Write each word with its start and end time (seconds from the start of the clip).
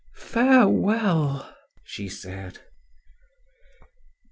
"Farewell!" 0.15 1.47
she 1.83 2.09
said. 2.09 2.57